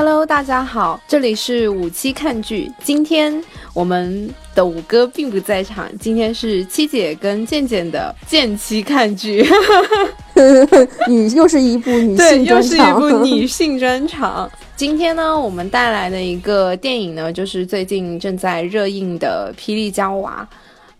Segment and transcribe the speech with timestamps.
[0.00, 2.70] Hello，大家好，这里是五七看剧。
[2.84, 3.42] 今天
[3.74, 9.44] 我们的五哥并不在场，今天是七姐跟健健的健期看剧。
[11.10, 14.48] 女又是一部女，性专又是一，部女性专场。
[14.76, 20.48] 今天呢，我们带来的一个电影呢，就是最近正在热映的《霹雳娇娃》。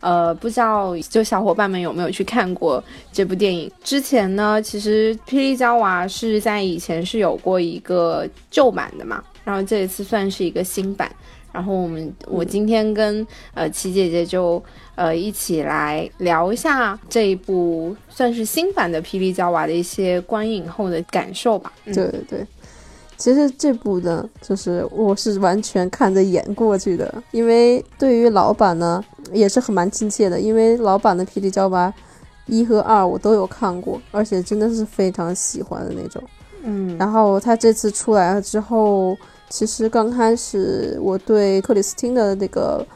[0.01, 3.71] 呃，不知道就小伙伴们有没有去看过这部电影？
[3.83, 11.11] 之前呢，其实《霹雳娇娃》是在以前是有过一个旧版的嘛，然后这一次算是一个新版。
[11.51, 14.63] 然后我们我今天跟呃琪姐姐就
[14.95, 21.73] 呃一起来聊一下这一部算是新版的《霹雳娇娃》的一些观影后的感受吧。
[21.87, 22.47] 对对对。
[23.19, 31.89] 其实这部呢，就是我是完全看着演过去的，因为对于老版呢也是很蛮亲切的，因为老版的《霹雳娇娃》
[32.47, 36.23] 一和二我都有看过，而且真的是非常喜欢的那种。
[36.63, 39.17] 嗯，然后他这次出来了之后，
[39.51, 42.87] 其实刚开始我对克里斯汀的那个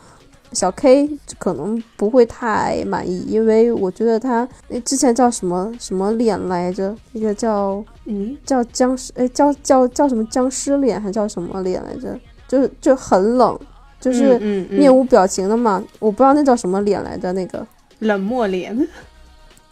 [0.52, 1.08] 小 K
[1.38, 8.36] 可能不会太满意，因为我觉得他那之前叫什么什么脸来着，一个叫嗯？
[8.44, 12.18] 叫僵尸，哎叫叫叫什么僵尸脸，还叫什么脸来着？
[12.46, 13.58] 就是就很冷，
[14.00, 17.66] 就是面无表情的嘛，我不知道那叫什么脸来着，那个。
[18.00, 18.88] 冷漠脸，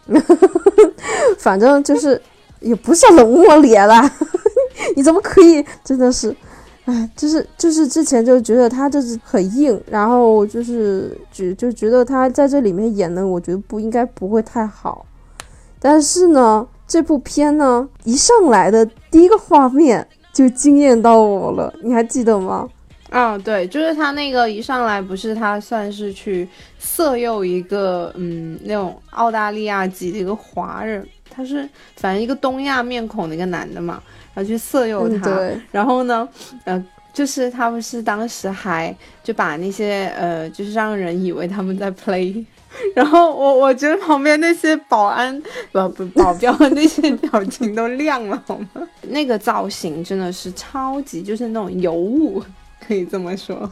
[1.39, 2.21] 反正就是
[2.61, 4.09] 也不是冷漠脸啦，
[4.95, 6.35] 你怎么可以真的是，
[6.87, 15.05] 哎， 就是就是之前就觉得他就是很硬，然后就是觉就觉得他在这里面演的，我觉得不应该不会太好，
[15.79, 22.69] 但是呢，这部片呢一上来的第一个画面就惊艳到我了，你还记得吗？
[23.11, 34.01] 啊、对，就是他那个一上来不是他算是去色诱一个嗯那种澳大利亚籍的一个华人，他是反正一个东亚面孔的一个男的嘛，
[34.35, 36.29] 然后去色诱嗯，他，对，然后呢，
[36.65, 42.45] 呃，就是他不是当时还就把那些呃，就是让人以为他们在 play，
[42.95, 45.41] 然后我我觉得旁边那些保安
[45.73, 48.89] 不不保镖的那些表情都亮了，好吗？
[49.03, 52.43] 那个造型真的是超级，就是那种尤物，
[52.87, 53.69] 可以这么说。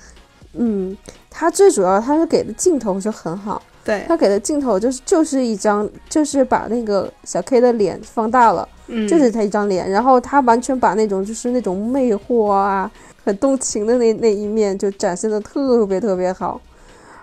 [0.54, 0.96] 嗯，
[1.30, 3.62] 他最主要他是给的镜头是很好。
[3.88, 12.90] 对，他给的镜头就是就是一张，就是把那个小 K 的脸放大了，嗯，就是他一张脸，然后他完全把那种就是那种魅惑啊、
[13.24, 16.60] 很动情的那那一面就展现的特别特别好，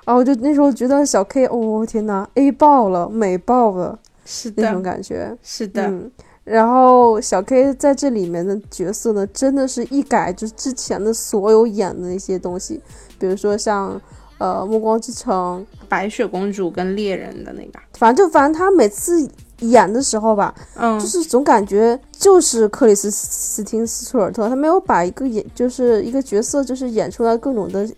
[0.06, 6.10] 然后我就那时候觉得小 K，哦天呐，A 爆了，美爆了是那种，感觉，是的，嗯。
[6.44, 12.80] 然后小 K 在这里面的角色呢，真的是一改就是之前的所有演的那些东西，
[13.20, 14.00] 比如说像
[14.38, 19.30] 呃《暮光之城》，白雪公主跟猎人的那个，反正就反正他每次
[19.60, 27.90] 演的时候吧，嗯，就是总感觉就是克里斯斯汀斯图尔特，他没有把一个演就是一个角色就是演出来各种的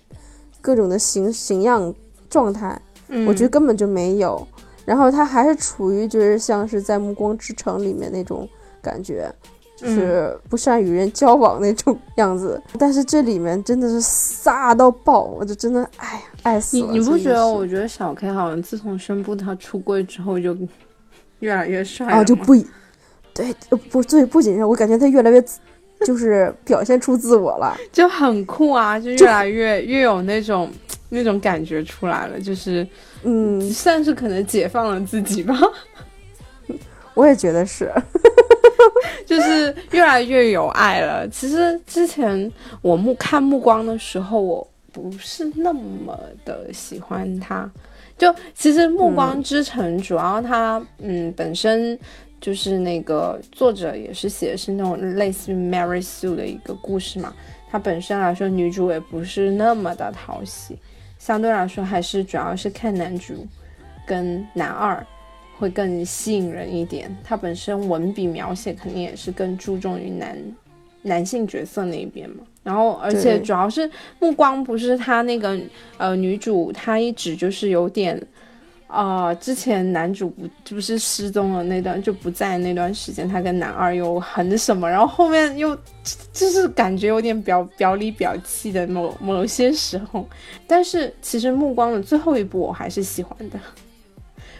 [0.61, 1.93] 各种的形形样
[2.29, 4.47] 状态，嗯我觉得根本就没有。
[4.85, 8.47] 然后他还是处于就是像是在《暮光之城》里面那种
[8.81, 9.29] 感觉。
[9.77, 16.91] 就是不善与人交往那种样子，但是这里面真的是飒到爆，我就真的哎呀爱死了。
[16.91, 17.47] 你你不觉得？
[17.47, 20.57] 我觉得小 K 好像自从宣布他出柜之后，就
[21.39, 22.55] 越来越帅了啊就不
[23.35, 25.43] 对呃不对，不仅是我感觉他越来越
[26.03, 27.77] 就是表现出自我了。
[27.93, 30.71] 就很酷啊，就越来越越有那种
[31.09, 32.87] 那种感觉出来了，就是
[33.21, 35.55] 嗯，算是可能解放了自己吧，
[37.13, 37.91] 我也觉得是。
[39.25, 41.27] 就是越来越有爱了。
[41.29, 42.51] 其实之前
[42.81, 47.69] 我目看目光的时候，我不是那么的喜欢他。
[48.17, 51.97] 就其实《暮光之城》主要它嗯本身
[52.41, 57.31] 就是那个作者也是写的是那种类似于 Mary Sue 的一个故事嘛，
[57.69, 60.75] 它本身来说女主也不是那么的讨喜，
[61.19, 63.45] 相对来说还是主要是看男主
[64.07, 65.05] 跟男二
[65.57, 67.15] 会更吸引人一点。
[67.23, 70.37] 他本身文笔描写肯定也是更注重于男
[71.01, 72.43] 男性角色那一边嘛。
[72.63, 73.89] 然后，而且主要是
[74.19, 75.57] 目光不是他那个
[75.97, 78.21] 呃女主，她一直就是有点。
[78.89, 85.77] 啊、之前男主不不是失踪了那段就不在那段时间，他跟男二又很什么，然后后面又
[86.31, 90.25] 就是感觉有点表表里表气的某某些时候，
[90.65, 93.59] 但是其实目光的最后一部我还是喜欢的，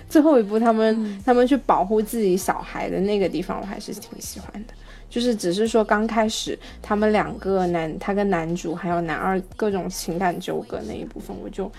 [0.09, 4.74] 最后一部他们、他们去保护自己小孩的那个地方我还是挺喜欢的，
[5.09, 11.71] 就是只是说刚开始他们两个男他跟男主还有男二各种情感纠葛那一部分我就。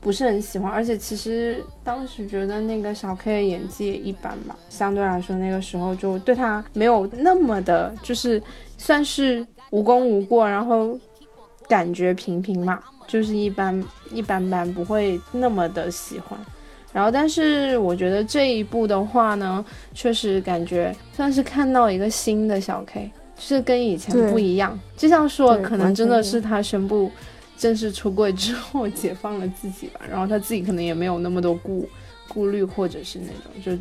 [0.00, 8.40] 不是很喜欢，而且其实当时觉得那个小 K 的演技也一般吧，相对来说那个时候就对他没有那么的，就是
[8.76, 10.96] 算是无功无过，然后
[11.68, 12.78] 感觉平平嘛，
[13.08, 16.38] 就是一般一般般，不会那么的喜欢。
[16.98, 19.64] 然后，但是我觉得这一部的话呢，
[19.94, 23.08] 确实感觉算是看到一个新的小 K，
[23.38, 24.76] 是跟以前不一样。
[24.96, 27.08] 就像说，可能真的是他宣布
[27.56, 31.88] 正式出柜之后解放了自己吧，然后他自己可能也没有那么多顾
[32.26, 33.80] 顾虑，或者是那种就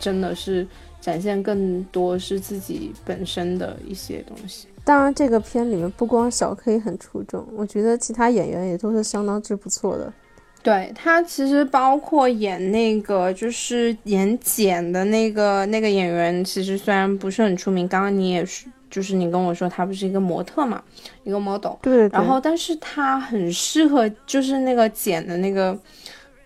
[0.00, 0.66] 真的是
[1.00, 4.66] 展现更多是自己本身的一些东西。
[4.82, 10.12] 当然，这个片里面不光小 K 很出众，我觉得其他演员也都是相当之不错的。
[10.60, 20.82] 对他其实包括演那个就是演简的那个那个演员，其实虽然不是很出名，刚刚你也是，就是你跟我说他不是一个模特嘛，
[21.22, 21.74] 一个 model。
[21.80, 22.08] 对。
[22.08, 25.78] 然后，但是他很适合就是那个简的那个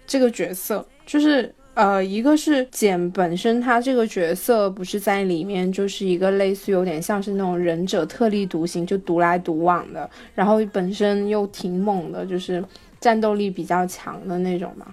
[0.07, 12.63] 这个角色，就是呃，一个是简本身他这个角色不是在里面就是一个类似有点像是那种忍者特立独行，就独来独往的，然后本身又挺猛的，就是。
[13.03, 14.87] 战斗力比较强的那种嘛，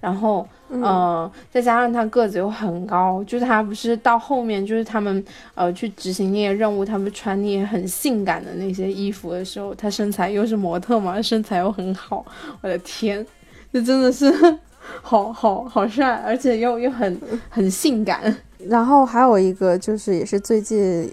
[0.00, 5.24] 然后，嗯，再加上他个子又很高，就是他不是到后面，就是他们
[5.54, 12.22] 呃去执行那些任务，他们穿那些很性感的那些衣服的时候，他身材又是模特嘛， 身材又很好，
[12.60, 13.26] 我的天，
[13.72, 14.30] 这真的是
[15.00, 17.18] 好好好帅，而且又又很
[17.48, 18.36] 很性感。
[18.68, 21.10] 然后还有一个就是也是最近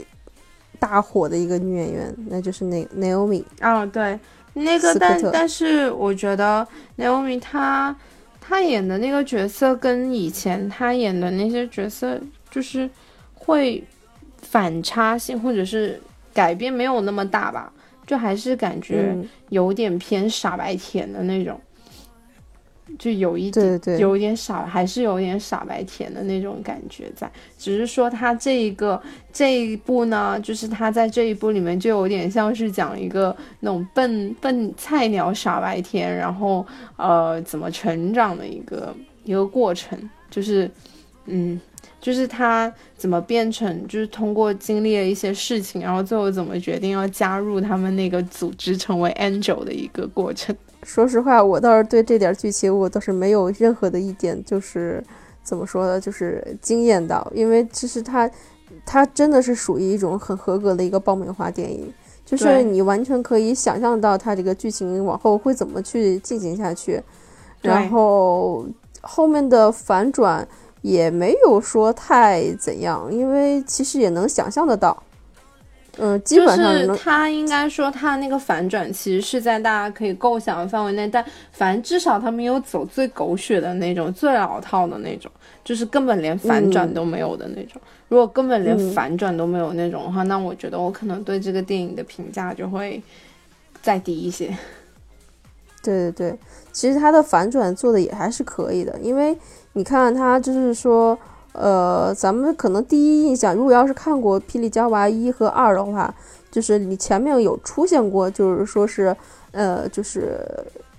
[0.79, 4.19] 大火的一个女演员，那就是那 Naomi 啊，对。
[4.53, 6.67] 那个，但但是我觉得
[6.97, 7.95] Naomi 她
[8.39, 12.19] 她演的那个角色跟以前她演的那些角色
[12.49, 12.89] 就是
[13.33, 13.83] 会
[14.41, 16.01] 反差性或者是
[16.33, 17.71] 改变没有那么大吧，
[18.05, 19.15] 就还是感觉
[19.49, 21.59] 有点偏傻白甜的那种。
[22.99, 27.31] 就有一点，有一点傻，还是有点傻白甜的那种感觉在。
[27.57, 29.01] 只是说他这一个
[29.31, 36.65] 这一部呢，就是他在这一部里面就有点像是讲一个那种笨笨菜鸟傻白甜，然后
[36.97, 38.93] 呃怎么成长的一个
[39.23, 39.97] 一个过程，
[40.29, 40.69] 就是
[41.27, 41.59] 嗯，
[42.01, 50.53] 就是他怎么变成，就是通过经历了一些事情，然后最后怎么决定要加入他们那个组织，成为 Angel 的一个过程。
[50.83, 55.03] 说实话，我倒是对这点剧情我倒是没有任何的一点，就是
[55.43, 57.31] 怎么说呢，就是惊艳到。
[57.35, 58.29] 因为其实它，
[58.85, 61.93] 它真的是属于一种很合格的一个爆米花电影，
[62.25, 67.01] 就是你完全可以想象到它这个剧情往后会怎么去进行下去，
[67.61, 68.65] 然后
[69.01, 70.47] 后面的反转
[70.81, 75.03] 也没有说太怎样，因为其实也能想象得到。
[75.97, 85.29] 嗯，基本上他应该说他那个反转其实是在大家可以构想的范围内，但反正至少他没有走最狗血的那种、最老套的那种，
[85.65, 87.81] 就是根本连反转都没有的那种。
[88.07, 93.01] 如果根本连反转都没有那种的话，那我觉得我可能对这个电影的评价就会
[93.81, 94.47] 再低一些。
[95.83, 96.39] 对对对，
[96.71, 99.37] 其实他的反转做的也还是可以的，因为
[99.73, 101.19] 你看他就是说。
[101.53, 106.13] 呃，咱们可能第一印象，如果要是看过《霹雳娇娃》一和二的话，
[106.49, 109.15] 就是你前面有出现过，就是说是，
[109.51, 110.39] 呃，就是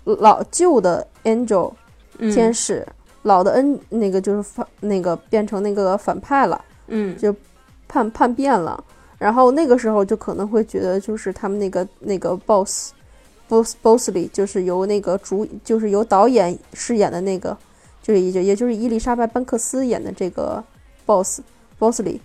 [0.05, 1.73] 老旧的 Angel
[2.19, 2.87] 天使，
[3.23, 7.35] 老的 N 那个就是反那个变成那个反派了，嗯，就
[7.89, 8.85] 叛叛变了。
[9.19, 17.57] 然后那个时候就可能会觉得，就是他们那个那个 Boss，Boss Bossly，就是由那个主，就是由导演饰演的那个。
[18.03, 20.63] 就是也也就是伊丽莎白·班克斯演的这个
[21.07, 22.19] boss，bossly，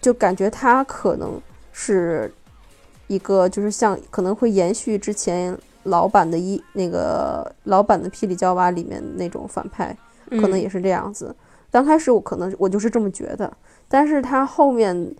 [0.00, 1.40] 就感觉他可能
[1.72, 2.32] 是
[3.06, 9.96] 一个，就是像可能会延续之前老版的一那个老版的《霹雳娇娃》里面那种反派，
[10.28, 11.34] 可能也是这样子。
[11.70, 13.56] 刚开始我可能我就是这么觉得，
[13.88, 15.14] 但是他后面，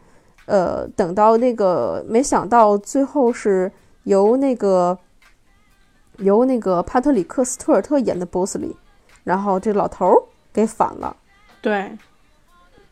[0.46, 3.70] 呃，等到那个没想到最后是
[4.02, 4.98] 由那个
[6.18, 8.74] 由那个帕特里克·斯图尔特演的 bossly。
[9.24, 10.22] 然后这老头儿
[10.52, 11.14] 给反了，
[11.60, 11.96] 对，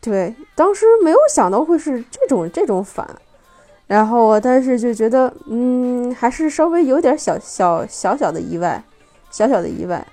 [0.00, 3.08] 对，当时没有想到会是这种这种反，
[3.87, 8.82] 然后但是就觉得，嗯，还是稍微有点小小小小的意外，
[9.30, 10.06] 小小的意外。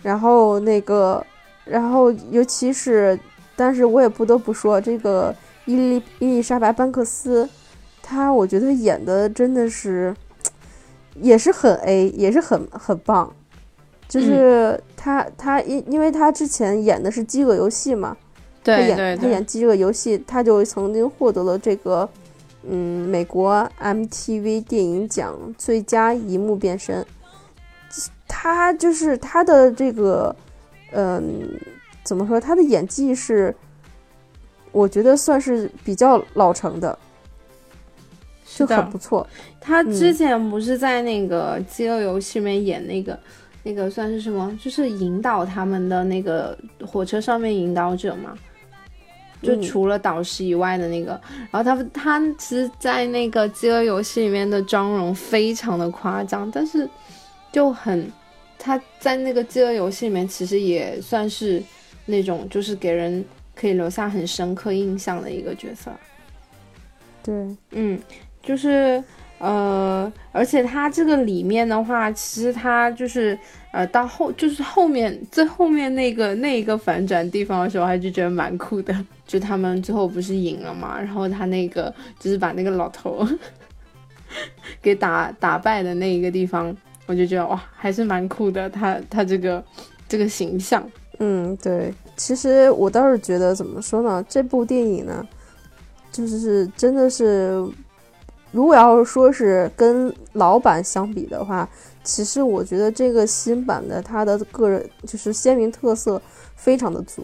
[0.00, 1.24] 然后那个，
[1.64, 3.18] 然后尤其是，
[3.56, 5.34] 但是我也不得不说，这个
[5.64, 7.48] 伊丽伊丽莎白班克斯，
[8.00, 10.14] 她我觉得演的真的是，
[11.16, 13.34] 也是很 A，也是很很棒。
[14.08, 18.16] 就是他，他因因为他之前演的是《饥饿游戏》嘛，
[18.64, 22.08] 他演他演《饥饿游戏》，他就曾经获得了这个，
[22.62, 27.04] 嗯，美国 MTV 电影奖最佳一幕变身。
[28.26, 30.34] 他就是他的这个，
[30.92, 31.50] 嗯，
[32.02, 32.40] 怎么说？
[32.40, 33.54] 他的演技是，
[34.72, 36.98] 我觉得算是比较老成的。
[38.54, 39.24] 就很不错。
[39.60, 43.18] 他之前不是在那个《饥饿游戏》里面演那个
[43.62, 44.58] 那个算是什么？
[44.62, 48.36] 就是引导他们的那个火车上面引导者嘛。
[49.40, 51.12] 就除了导师以外的那个，
[51.52, 56.90] 然后他他其实，在那个《饥饿游戏》里面的妆容非常的夸张，但是
[57.52, 58.10] 就很
[58.58, 61.62] 他在那个《饥饿游戏》里面其实也算是
[62.04, 63.24] 那种就是给人
[63.54, 65.92] 可以留下很深刻印象的一个角色。
[67.22, 67.96] 对，嗯，
[68.42, 69.00] 就是
[69.38, 73.38] 呃，而且他这个里面的话，其实他就是
[73.72, 78.94] 呃，到后就是后面最后面那个那一个反转地方的时候，还是觉得蛮酷的。
[79.26, 83.26] 就他们最后不是赢了嘛，然后他那个就是把那个老头
[84.80, 86.74] 给打打败的那一个地方，
[87.06, 88.68] 我就觉得哇，还是蛮酷的。
[88.70, 89.62] 他他这个
[90.08, 90.82] 这个形象，
[91.18, 91.92] 嗯，对。
[92.16, 95.24] 其实我倒是觉得怎么说呢，这部电影呢，
[96.10, 97.62] 就是真的是，
[98.50, 101.68] 如果要是说是跟老版相比的话，
[102.02, 106.20] 其实我觉得这个新版的它的个人就是鲜明特色
[106.56, 107.22] 非常的足。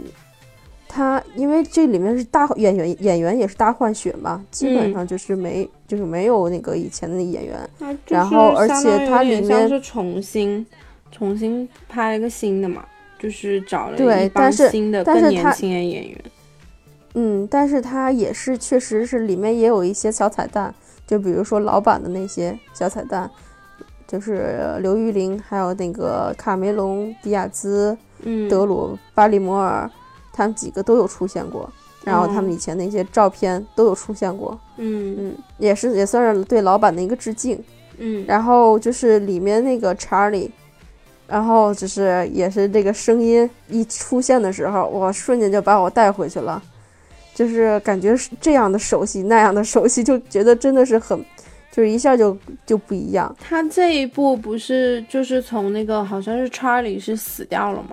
[0.87, 7.69] 它因为这里面是大演员，演员也是大换血嘛，基本上就是没就是没有那个以前的演员，
[8.07, 10.65] 然后而且它里面是重新
[11.11, 12.85] 重新拍了一个新的嘛，
[13.19, 16.25] 就是找了对，但是新的更年轻的演员。
[17.15, 20.73] 嗯，但是它也是确实是里面也有一些小彩蛋，
[21.07, 23.31] 就比如说老版的那些小彩蛋，
[24.07, 27.97] 就是刘玉玲还有那个卡梅隆·迪亚兹、
[28.49, 29.91] 德鲁·巴里摩尔。
[30.37, 35.15] 他们几个都有出现过，然后他们以前那些照片都有出现过，嗯。
[35.17, 37.63] 嗯，也是也算是对老板的一个致敬，
[37.99, 40.51] 嗯，然后就是里面那个查理，
[41.29, 46.61] 然后就是也是这个声音一出现的时候，我，瞬间就把我带回去了，
[47.35, 51.19] 就是感觉是这样的熟悉，那样的熟悉，就觉得真的是很，
[51.71, 53.35] 就是一下就就不一样。
[53.41, 57.89] 他这一部不是就是从那个好像是查理是死掉了吗？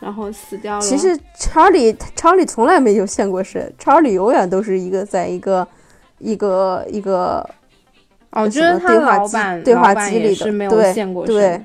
[0.00, 0.80] 然后死掉了。
[0.82, 5.66] 其实查理，查理从来没有现过身，查理永远都是一个在一个
[6.18, 7.48] 一个一个
[8.30, 11.34] 哦，就是他老板对话机里的，没有现过身。
[11.34, 11.62] 对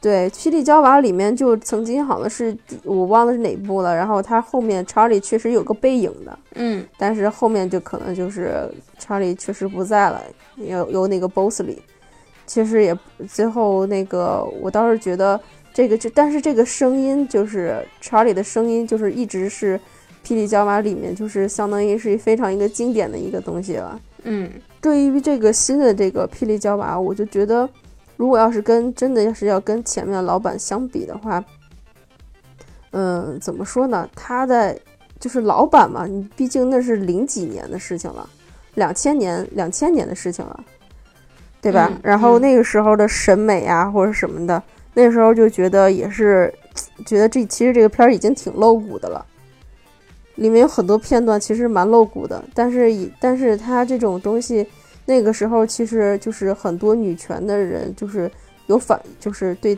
[0.00, 3.94] 对，霹雳娇娃里面就曾经好像是我忘了是哪部了。
[3.94, 10.22] 然后他后面查理确实有个背影的，嗯，但是后面就可能就是查理确实不在了，
[10.56, 11.78] 有有那个 Bosley，
[12.46, 15.40] 其实也最后那个我倒是觉得。
[15.72, 19.78] 这个就，但是这个声音就是查理的声音，就是一直是
[20.28, 24.00] 《霹雳娇娃》里面，就是相当于是非常一个经典的一个东西了。
[24.24, 27.70] 嗯，对于这个新的这个《霹雳娇娃》，我就觉得，
[28.20, 31.42] 如果要是跟真的要是要跟前面的老板相比的话，
[32.90, 34.06] 嗯，怎么说呢？
[34.14, 34.78] 他在
[35.18, 38.28] 就是老板嘛，你毕竟那是零几年的事情了，
[38.74, 40.64] 两千年两千年的事情了，
[41.62, 41.90] 对吧？
[42.02, 44.62] 然后那个时候的审美啊，或者什么的。
[44.92, 46.52] 那时候就觉得也是，
[47.06, 49.24] 觉得这其实这个片儿已经挺露骨的了，
[50.34, 54.66] 里面有很多片段其实蛮露骨的，但是以但是它这种东西，
[55.10, 58.30] 那个时候其实就是很多女权的人就是
[58.68, 59.76] 有反，就是对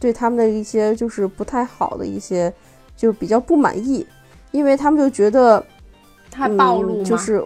[0.00, 2.52] 对他们的一些就是不太好的一些，
[2.96, 4.04] 就比较不满意，
[4.50, 5.64] 因为他们就觉得
[6.32, 7.40] 太暴露，就是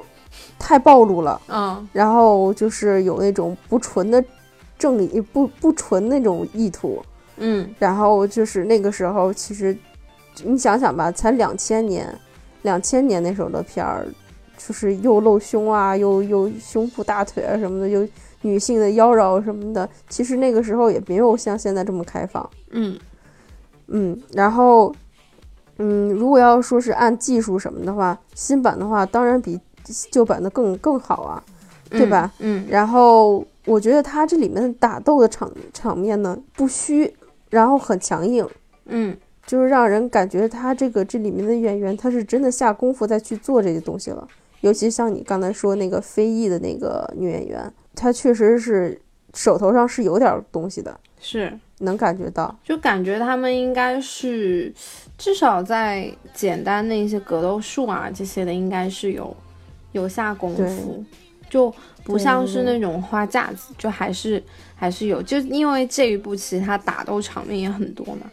[0.58, 4.24] 太暴露了，嗯，然后就是有那种不纯的。
[4.78, 7.02] 正义不不纯那种意图，
[7.38, 9.74] 嗯，然后就是那个时候，其实
[10.44, 12.06] 你想想吧，才两千年，
[12.60, 14.06] 两千年那时候的片儿，
[14.56, 18.06] 就是又露胸啊，又又胸部大腿啊什么的，又
[18.42, 22.98] 女性的妖娆什么的，其实那个时候也没有像现在这么开放，嗯
[23.88, 24.94] 嗯，然后
[25.78, 29.60] 嗯，如果要说是按技术什么的话，新版的话当然比
[30.10, 31.42] 旧版的更更好啊，
[31.90, 32.32] 对吧？
[32.38, 33.44] 嗯，然后。
[33.66, 37.12] 我觉得他这里面打斗的场场面呢不虚，
[37.50, 38.48] 然后很强硬，
[38.84, 44.28] 嗯，就是让人感觉他这个这里面的演员他是真的下功夫在去做这些东西了。
[44.60, 49.00] 尤其像你刚才说那个非裔的那个女演员，她确实是
[49.34, 54.72] 手头上是有点东西的，是能感觉到，就感觉他们应该是
[55.18, 59.36] 至少在简单的一些格斗术啊这些的应该是有
[59.92, 61.04] 有下功夫，
[61.48, 61.74] 就。
[62.06, 64.40] 不像是那种花架子，就还是
[64.76, 68.30] 还是有，就因为这一部其实它打斗场面也很多嘛，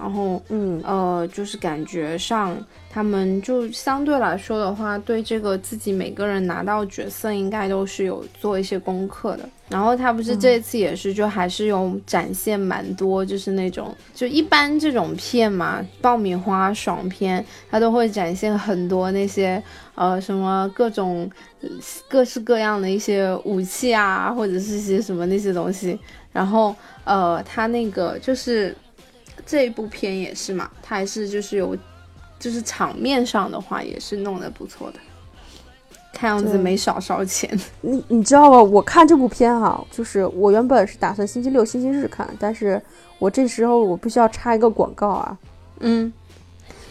[0.00, 2.56] 然后嗯呃，就是感觉上
[2.88, 9.46] 他们就相对来说的话，对这个自己每个人拿到角色应该都是有做一些功课的。
[9.68, 19.62] 然后他不是这次也是，就还是有展现蛮多，就是那种就一般这种片嘛，爆米花爽片，他都会展现很多那些
[19.94, 21.30] 呃什么各种
[22.08, 25.96] 各式各样的一些武器啊，或者是些什么那些东西。
[26.32, 28.74] 然后呃，他那个就是
[29.46, 31.76] 这一部片也是嘛，它还是就是有
[32.38, 34.98] 就是场面上的话也是弄得不错的。
[36.12, 37.48] 看样子没少烧钱。
[37.80, 38.62] 你你知道吧？
[38.62, 42.82] 我看这部片哈，就是我原本是打算星期六、星期日看，但是
[43.18, 45.38] 我这时候我必须要插一个广告啊。
[45.78, 46.12] 嗯，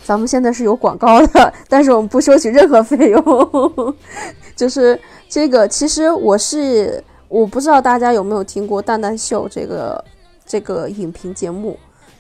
[0.04, 3.96] 咱们现在是有广告的，但是我们不收取任何费用。
[4.56, 10.04] 就是这个，其实我是我不知道大家有没有听过《蛋蛋秀》这个
[10.46, 11.78] 这个影评节目，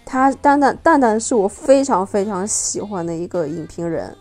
[0.10, 4.16] 他蛋蛋蛋蛋是我非常非常喜欢的一个影评人，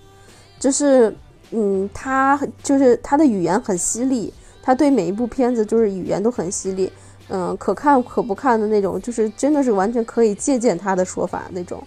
[0.61, 1.15] 就是。
[1.51, 4.31] 嗯，他就是他的语言很犀利，
[4.63, 6.93] 他对每一部片子就是语言都很犀利，
[7.31, 11.83] 嗯，可看可不看的那种，就是真的是完全可以借鉴他的说法那种。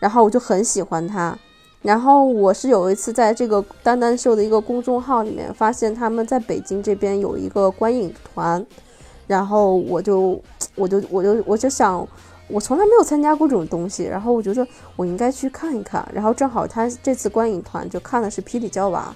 [0.00, 1.38] 然后我就很喜欢他。
[1.80, 8.66] 然后我是有一次在这个丹丹秀的一个公众号里面发现他们在北京这边有一个观影团，
[9.28, 10.42] 然后我就
[10.74, 12.04] 我就我就我就想。
[12.48, 16.06] 我从来没有参加过这种东西，然后我觉得我应该去看一看。
[16.12, 19.08] 然后正好他这次观影团就看的是《霹雳娇娃》，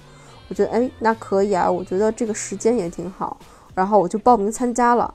[0.47, 3.37] 我觉得哎，那可以啊，我觉得这个时间也挺好，
[3.75, 5.13] 然后我就报名参加了。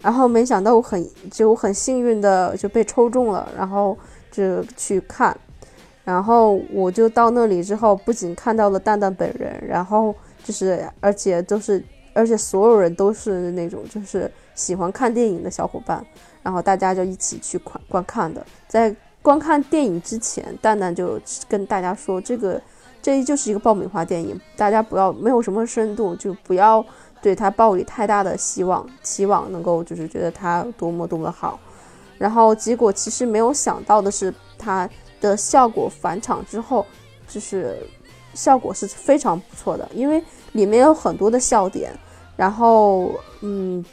[0.00, 3.98] 然后没想到我很就很幸运的就被抽中了，然后
[4.30, 5.36] 就去看。
[6.04, 11.84] 然后我就到那里之后，不仅看到了蛋蛋本人，然后就是而且都是
[12.14, 16.02] 而且所有人都是那种就是喜欢看电影的小伙伴。
[16.48, 22.58] 然后大家就一起去观观看的，在观看电影之前，蛋蛋就跟大家说，这个
[23.02, 26.82] 这就是一个爆米花电影，大家不要没有什么深度，就不要
[27.20, 31.60] 对他抱以太大的希望，期望能够就是觉得它多么多么好。
[32.16, 34.88] 然后结果其实没有想到的是，它
[35.20, 36.86] 的效果返场之后，
[37.28, 37.76] 就是
[38.32, 41.92] 效果是非常不错的，因为里面有很多的笑点，
[42.38, 43.10] 然后
[43.42, 43.84] 嗯。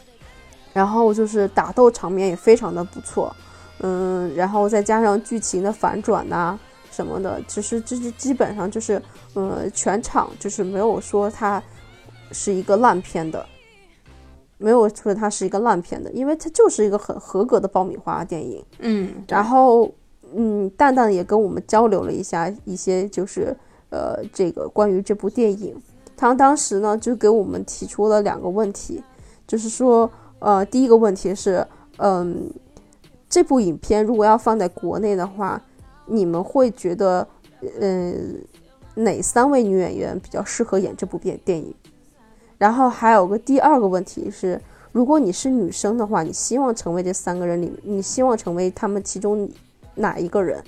[0.75, 3.33] 然后就是打斗场面也非常的不错，
[3.79, 6.59] 嗯，然后再加上剧情的反转呐
[6.91, 9.01] 什么的，其实这是基本上就是，
[9.35, 11.63] 呃，全场就是没有说它
[12.33, 13.45] 是一个烂片的，
[14.57, 19.89] 没有说它是一个烂片的，因为它就是一个很合格的爆米花电影，嗯，然后
[20.35, 23.55] 嗯，蛋蛋也跟我们交流了一下一些就是
[23.91, 25.73] 呃这个关于这部电影，
[26.17, 29.01] 他当时呢就给我们提出了两个问题，
[29.47, 30.11] 就是说。
[30.39, 31.65] 呃，第一个问题是，
[31.97, 32.51] 嗯，
[33.29, 35.59] 这部影片如果要放在国内的话，
[36.05, 37.27] 你们会觉得，
[37.79, 38.43] 嗯，
[38.95, 41.73] 哪三位女演员比较适合演这部电电影？
[42.57, 49.49] 然后还有个第二个问题是，如果你是女生的话，你希望成为这三个人里，你希望成为他们其中
[49.95, 50.61] 哪一个人？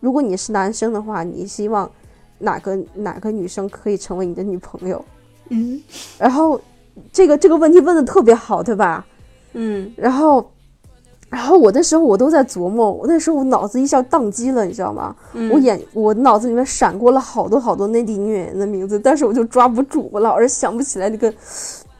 [0.00, 1.90] 如果你是男生的话，你希望
[2.38, 5.02] 哪个哪个女生可以成为你的女朋友？
[5.48, 5.80] 嗯，
[6.18, 6.60] 然后。
[7.12, 9.04] 这个这个问题问的特别好，对吧？
[9.54, 10.50] 嗯，然后，
[11.30, 15.16] 然后我那时候我都在琢磨，我那时候我脑子一下宕机了，你知道吗？
[15.52, 21.32] 我眼我脑子里面闪过了好多好多内地女演员的名字，但是我就抓不住，我老是想不起来那个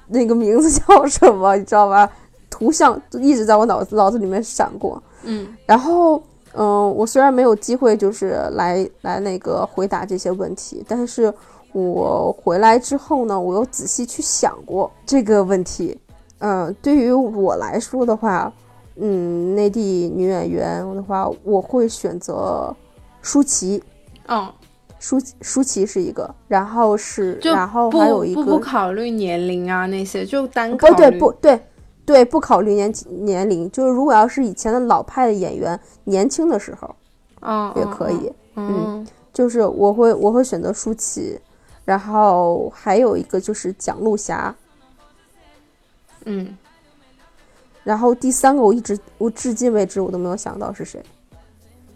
[0.08, 2.08] 那个名字叫什么，你知道吧？
[2.50, 5.02] 图像就一直在我脑子脑子里面闪过。
[5.24, 6.22] 嗯，然后
[6.54, 11.32] 嗯，我虽然没有机会就是来来那个回答这些问题，但是。
[11.72, 15.98] 我回来之后呢，我又仔细去想过这个问题。
[16.38, 18.52] 嗯，对于我来说的话，
[18.96, 22.74] 嗯，内地女演员的话，我会选择
[23.20, 23.83] 舒淇。
[24.28, 24.50] 嗯，
[24.98, 31.61] 舒舒淇是一个，然后是，然后还有一个不考虑年龄啊那些，就单考不对不对
[32.07, 36.94] 对不考虑年年龄，就是如果要是以前的老派的演员，年轻的时候，
[37.42, 38.33] 嗯，也可以。
[38.54, 41.38] 嗯，就是我会我会选择舒淇。
[41.88, 44.55] 然后还有一个就是蒋璐霞，
[46.27, 46.55] 嗯，
[47.83, 51.03] 然后第三个我一直我至今为止我都没有想到是谁，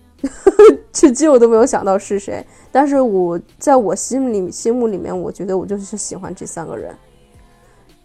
[0.95, 2.43] 至今我都没有想到是谁。
[2.71, 6.97] 但是我在我心里心目里面，我觉得我就是喜欢这三个人。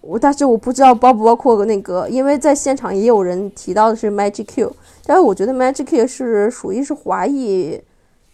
[0.02, 7.82] 我但是我不知道包不包括那个，因为在现场也有人提到的是 Magic Q，但是我觉得 Magic Q 是属于是华裔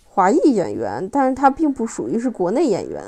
[0.09, 3.03] 华裔演员，但是他并不属于是国内演员。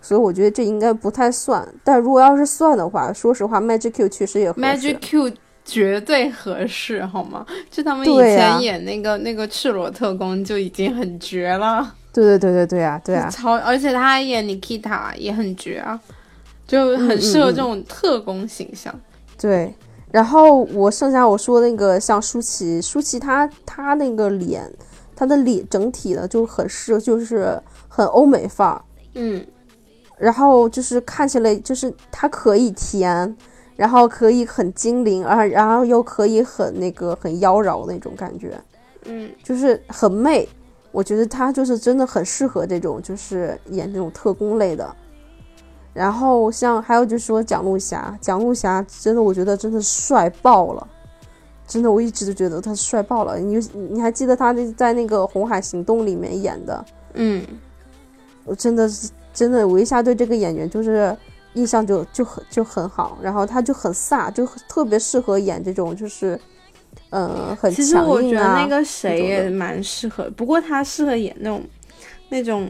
[0.00, 4.60] 所以我觉得这应该不太算，但如果要是算的话，说实话，Magic Q 确实也合适。
[4.60, 5.32] Magic Q
[5.64, 7.44] 绝对合适，好吗？
[7.70, 16.00] 就他们以前演那个、那个赤裸特工就已经很绝了，对对对对对啊，对啊，超，而且他还演 Nikita 也很绝啊，
[16.66, 18.94] 就很适合这种特工形象。
[19.38, 19.74] 对。
[20.10, 24.62] 然后我剩下我说那个像舒淇，舒淇她她那个脸，
[25.14, 28.80] 她的脸整体的就很适，就是很欧美范儿。
[29.12, 29.44] 嗯，
[30.18, 33.36] 然后就是看起来就是它可以甜，
[33.76, 38.60] 然后可以很精灵，啊，然后又可以很那个很妖娆那种感觉，
[39.04, 40.48] 嗯，就是很媚。
[40.90, 44.94] 我觉得她就是真的很适合这种就是演这种特工类的。
[45.94, 50.88] 然后像还有就是说蒋璐霞，蒋璐霞真的我觉得真的帅爆了，
[51.66, 53.38] 真的我一直都觉得他帅爆了。
[53.38, 56.84] 你你还记得他那在那个《红海行动》里面演的？
[57.14, 57.44] 嗯，
[58.44, 61.16] 我真的是真的，我一下对这个演员就是
[61.54, 66.38] 印象就就很就很好，然后他就很飒，就特别适合演这种就是，
[67.10, 68.42] 呃，很其实我觉得。
[68.54, 71.62] 那个谁也蛮适合，不过他适合演那种
[72.28, 72.68] 那种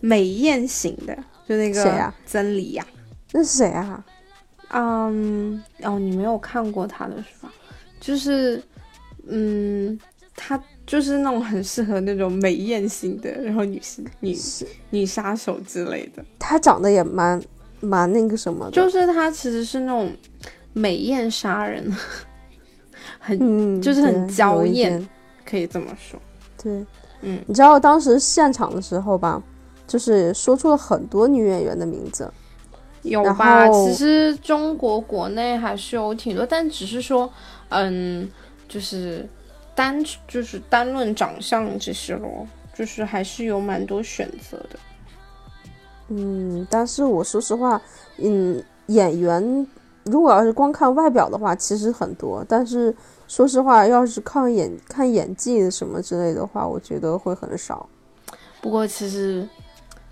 [0.00, 1.16] 美艳型的，
[1.48, 2.86] 就那个谁啊曾黎呀、
[3.32, 4.04] 那是谁啊？
[4.68, 7.50] 嗯，哦，你没有看过他的是吧？
[7.98, 8.62] 就是，
[9.26, 9.98] 嗯，
[10.36, 16.24] 他就是那种很适合那种美艳型的，然后女性女是女杀手之类的。
[16.38, 17.42] 她长得也蛮
[17.80, 20.12] 蛮那个什么的，就是她其实是那种
[20.72, 21.90] 美艳杀人，
[23.18, 25.08] 很、嗯，就是很娇艳
[25.44, 26.20] 可以这么说。
[26.62, 26.72] 对，
[27.22, 29.42] 嗯，你知道当时现场的时候吧，
[29.86, 32.30] 就是说出了很多女演员的名字。
[33.02, 33.68] 有吧？
[33.68, 37.30] 其实中国国内还是有挺多，但只是说，
[37.68, 38.26] 嗯，
[38.66, 39.28] 就是
[39.74, 44.78] 单就是单论长相这些咯，就是还是有蛮多选择的。
[46.08, 47.80] 嗯，但是我说实话，
[48.18, 49.66] 嗯，演员
[50.04, 52.44] 如果要是光看外表的话，其实很多。
[52.46, 52.94] 但是
[53.26, 57.88] 说实话，要是看演看演技什么之类的话，我觉得会很少。
[58.60, 59.48] 不过其实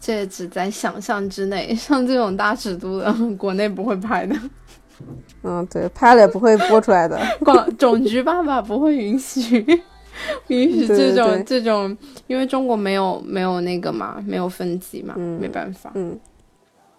[0.01, 4.35] 这也只在想象之内，像这种大尺度的，国内不会拍的，
[5.43, 7.19] 嗯，对，拍了也不会播出来的。
[7.45, 9.83] 广总局爸爸不会允许。
[10.49, 15.91] 允许这种对这种，因为中国没有没有那个嘛，没有分级嘛，嗯没办法。
[15.95, 16.21] 嗯，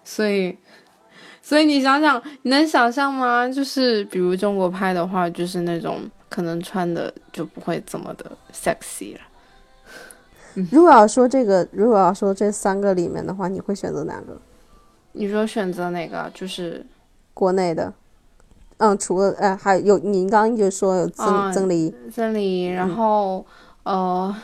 [0.04, 0.58] 所以，
[1.40, 3.48] 所以你想想，你能想象吗？
[3.48, 9.20] 就是比如中国拍的话，就是那种可能穿的就不会这么的 sexy 了。
[10.72, 14.36] 如果要说这个，如果要说这三个里面的话，你会选择哪个？
[15.12, 16.30] 你说选择哪个？
[16.34, 16.84] 就是
[17.34, 17.94] 国内的？
[18.78, 23.46] 嗯，除了呃，还有您刚刚就说有曾、啊曾黎，曾黎，然后、
[23.84, 24.36] 呃，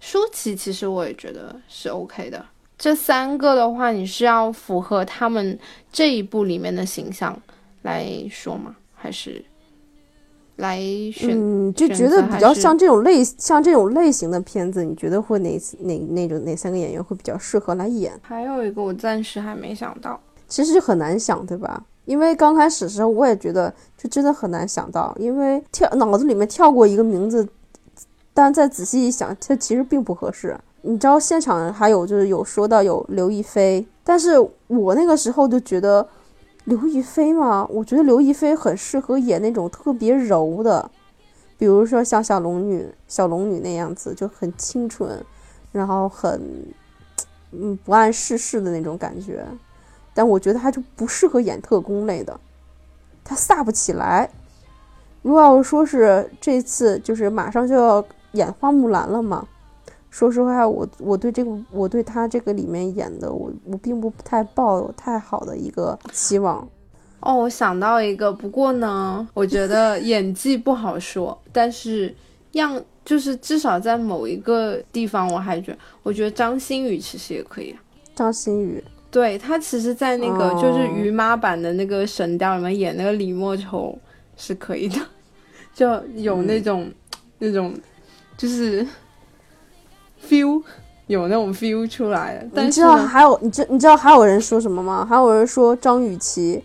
[0.00, 2.44] 舒淇，其实我也觉得是 OK 的。
[2.76, 5.58] 这三个的话，你是要符合他们
[5.92, 7.40] 这一部里面的形象
[7.82, 8.76] 来说吗？
[8.94, 9.42] 还是
[10.56, 10.78] 来
[11.12, 11.30] 选？
[11.30, 18.12] 嗯，就觉得比较像这种类像这种类型的片子，你觉得会哪哪那种哪三个演员会比较适合来演？
[18.20, 20.20] 还有一个我暂时还没想到。
[20.50, 21.82] 其实就很难想，对吧？
[22.04, 27.48] 因为刚开始的时候我也觉得，就真的很难想到，因为跳脑子里面跳过一个名字，
[28.34, 30.58] 但再仔细一想，它其实并不合适。
[30.82, 34.34] 你知道现场还有就是有说到有刘亦菲，但是
[34.66, 36.04] 我那个时候就觉得
[36.64, 40.90] 刘亦菲嘛，我觉得刘亦菲很适合演那种特别柔的，
[41.58, 45.22] 比如说像小龙女、小龙女那样子，就很清纯，
[45.70, 46.40] 然后很
[47.52, 49.46] 嗯不谙世事的那种感觉。
[50.14, 52.38] 但我觉得他就不适合演特工类的，
[53.24, 54.30] 他飒不起来。
[55.22, 59.46] 如果要说是这次就是马上就要演花木兰了嘛，
[60.08, 66.66] 说实话，我我对这个我对他这个里面演的我我并不太抱有太好的一个期望。
[67.20, 72.14] 哦，我想到一个，不过呢，我觉得演技不好说，但是
[72.52, 77.78] 样就是至少在某一个地方，我还觉得，我觉得张馨予其实也可以啊。
[78.14, 83.98] 张馨予，对他其实，在那个就是哦于妈版的那个《神雕》里面演那个李莫愁
[84.36, 84.96] 是可以的，
[85.74, 86.88] 就有那种、
[87.38, 87.74] 那种
[88.36, 88.86] 就是
[90.24, 90.62] feel，
[91.08, 92.48] 有那种 feel 出来的。
[92.54, 95.04] 但你知，道还有你知你知道还有人说什么吗？
[95.04, 96.62] 还有人说张雨绮，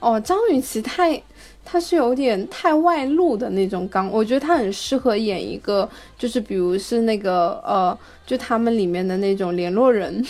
[0.00, 1.22] 哦，张雨绮太，
[1.64, 10.22] 她是有点太外露的那种刚，我觉得她很适合演一个，就是比如是那个呃，就他们里面的那种联络人，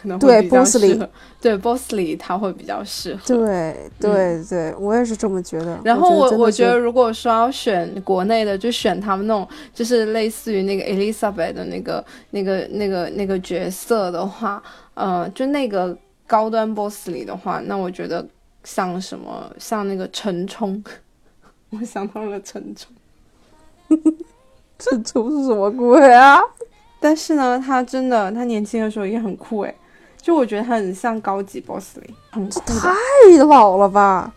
[0.00, 1.08] 可能会对比较适合。
[1.40, 3.20] 对，Boss 里他会比较适合。
[3.26, 5.78] 对对对，我也是这么觉得。
[5.84, 14.62] 然后我我我觉得，如果说要选国内的，就选他们那种，就是类似于那个 Elizabeth 的那个、那个、那个、那个角色的话，
[14.94, 18.26] 呃，就那个高端 boss 里的话，那我觉得
[18.64, 20.82] 像什么像那个陈冲，
[21.70, 22.90] 我想到了陈冲。
[24.78, 26.38] 陈冲是什么鬼啊？
[27.00, 29.74] 但是呢，他真的，他年轻的时候也很酷诶，
[30.22, 32.48] 就我觉得他很像高级 boss 里，很。
[32.50, 32.88] 太
[33.46, 34.32] 老了吧？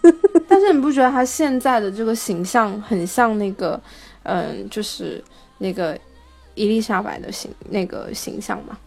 [0.48, 3.80] 但是你不觉得他现在的这个形象很像那个，
[4.22, 5.22] 嗯，就是
[5.58, 5.98] 那个
[6.54, 8.78] 伊丽莎白的形那个形象吗？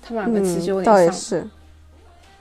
[0.00, 0.94] 他们两个其实有点像。
[0.94, 1.46] 倒也是。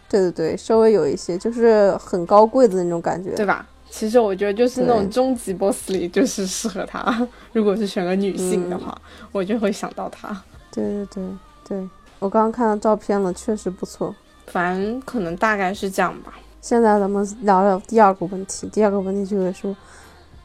[0.07, 3.67] 对对对，稍微有一些，就是很高贵的那种感觉，对吧？
[3.89, 7.27] 其实我觉得就是那种终极 boss 里就是适合他。
[7.53, 8.95] 如果是选个女性的话，
[9.31, 10.29] 我就会想到他。
[10.71, 11.23] 对对对
[11.67, 14.13] 对，我刚刚看到照片了，确实不错。
[14.47, 16.33] 反正可能大概是这样吧。
[16.61, 18.67] 现在咱们聊聊第二个问题。
[18.69, 19.75] 第二个问题就是说，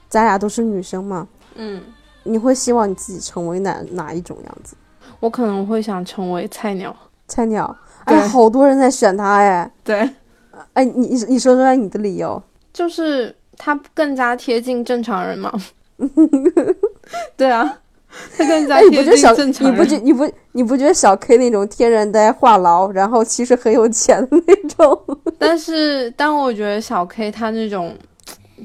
[0.08, 1.82] 咱俩都是女生嘛，嗯，
[2.24, 4.76] 你会希望你自己成为哪哪一种样子？
[5.20, 6.94] 我可能会想成为菜鸟。
[7.28, 9.70] 菜鸟，哎，好多人在选他哎。
[9.84, 10.10] 对。
[10.74, 12.42] 哎，你你你说说你的理由。
[12.72, 13.34] 就是。
[13.62, 15.52] 他更加贴近正常人嘛？
[17.36, 17.78] 对啊，
[18.36, 19.74] 他更加贴近正常人。
[19.74, 25.00] 你不觉你不你不觉得小 K 那种天然呆、话痨，然后其实很有钱的那种？
[25.38, 27.96] 但是，但我觉得小 K 他那种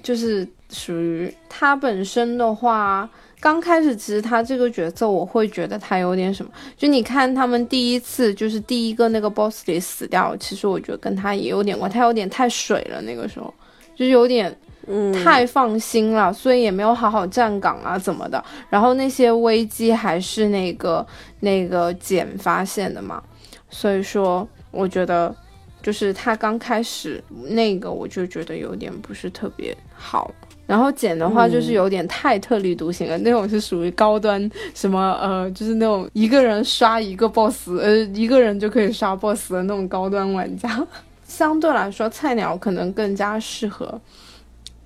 [0.01, 6.51] 就是属于他本身的话，刚开始其实他这个角色，我会觉得他有点什么。
[6.77, 13.53] 就你看他们第一次就是第一个那个 boss 里死掉，其实我觉得跟他也有点关，他有点太水了，那个时候
[13.95, 14.55] 就是有点。
[14.87, 18.43] 嗯，太放心了，所以也没有好好站岗啊，怎么的？
[18.69, 21.05] 然后那些危机还是那个
[21.39, 23.21] 那个简发现的嘛，
[23.69, 25.33] 所以说我觉得
[25.81, 30.31] 就是他刚开始那个我就觉得有点不是特别好。
[30.67, 40.83] 然后简的话就是有点太特立独行了，那种是属于高端什么呃，就是那种一个人刷一个 boss，呃，一个人就可以刷 boss 的那种高端玩家。
[41.23, 44.01] 相对来说，菜鸟可能更加适合。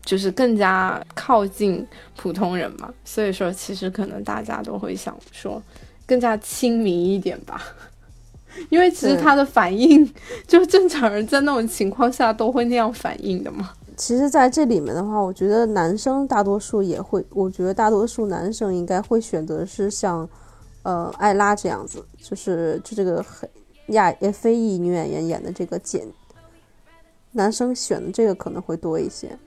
[0.04, 1.86] 就是更加靠近
[2.16, 5.62] 普通人嘛，所以说其实可能大家都会想说，
[6.06, 7.62] 更加亲民一点吧，
[8.70, 10.12] 因为其实他的反应，
[10.48, 13.72] 就正常人在那种情况下都会那样反应的嘛。
[13.96, 20.28] 其实，在这里面的话，我觉得男生大多数也会，我觉得大多数男生应该会选择是像，
[20.84, 23.50] 呃，艾拉这样子，就是就这个黑
[23.88, 26.08] 亚非裔女演员演的这个简，
[27.34, 29.38] 男生选的这个可能会多一些。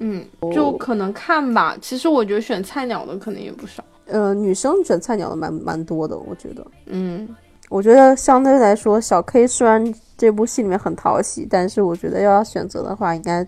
[0.00, 1.76] 嗯，就可能看吧。
[1.80, 3.84] 其实我觉得选菜鸟的可能也不少。
[4.06, 6.66] 呃，女生选菜鸟的蛮蛮多的，我觉得。
[6.86, 7.28] 嗯，
[7.68, 13.46] 我觉得相对来说，小 K 虽然这部戏里面很讨喜，但是我觉得要选择的话，应该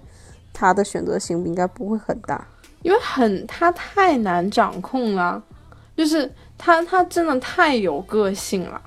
[0.52, 2.46] 他的选择性应该不会很大，
[2.82, 5.42] 因为很他太难掌控了，
[5.96, 8.80] 就是他他真的太有个性了。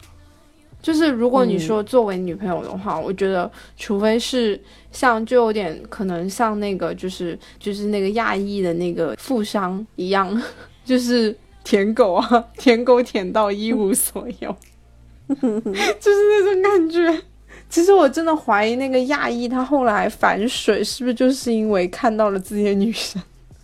[0.82, 4.60] 就是如果你说作为女朋友的话，我觉得除非是
[4.92, 10.42] 像就有点可能像那个就是就是那个亚裔的那个富商一样，
[10.86, 14.56] 就是舔狗啊，舔狗舔到一无所有，
[15.28, 17.24] 就是那种感觉。
[17.70, 23.22] 其实我真的怀疑那个亚裔他后来反水是不是就是因为看到了自己的女神，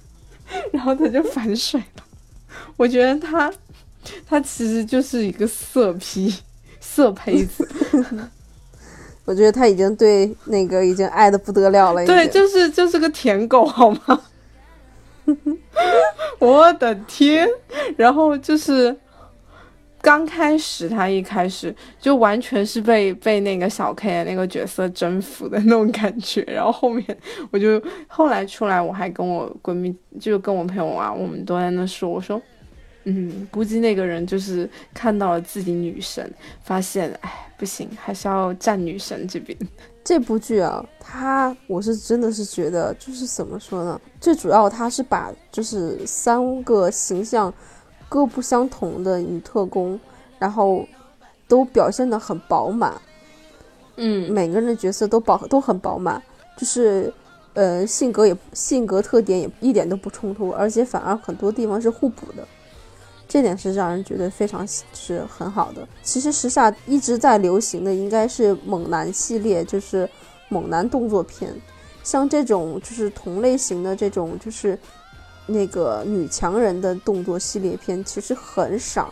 [0.72, 2.04] 然后他就反水了。
[2.78, 3.52] 我觉得他
[4.28, 6.32] 他其实就是一个色批。
[6.96, 7.68] 色胚子，
[9.26, 12.06] 我觉得他已经对那个已经爱的不得了了。
[12.06, 14.22] 对，就是就是个舔狗，好吗？
[16.40, 17.46] 我的天！
[17.98, 18.96] 然后就是
[20.02, 26.44] 刚开始，他一开始就完全是被被那个小 K 的那个角色征服的那种感觉。
[26.44, 27.06] 然后后面
[27.52, 32.42] 我就后来出来，我还跟我闺蜜，就跟我朋友啊，我们都在那说，我说。
[33.06, 36.32] 嗯，估计那个人就是看到了自己女神，
[36.64, 39.58] 发现哎不行，还是要站女神这边。
[40.04, 44.00] 这部剧啊，它我是真的是觉得，就是怎么说呢？
[44.20, 47.52] 最主要它是把就是三个形象
[48.10, 50.00] 各不相同的女特工，
[50.38, 50.88] 然后
[51.48, 52.94] 都表现的很饱满。
[53.98, 56.22] 嗯，每个人的角色都饱都很饱满，
[56.58, 57.12] 就是
[57.54, 62.48] 呃性格也性格特点也一点都不冲突，而且反而很多地方是互补的。
[63.28, 65.88] 这点是让人觉得非常是很好的。
[66.04, 70.10] 其实时下一直在流行的应该是猛男系列，就是
[70.50, 71.54] 猛男动作片。
[72.04, 74.78] 像这种就是同类型的这种就是
[75.48, 79.12] 那个女强人的动作系列片其实很少，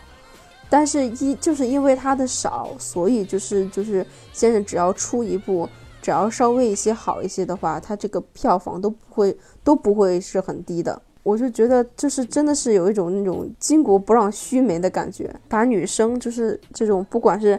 [0.70, 5.68] 但是一就是因为它的少，所以就是就是现在只要出一部，
[6.00, 11.02] 只要稍微一些好一些的话，它这个票房都不会都不会是很低的。
[11.24, 17.58] 我就觉得，就是真的是有一种那种巾帼不让须眉的感觉，把女生就是这种不管是，